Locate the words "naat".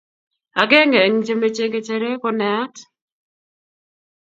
2.39-2.75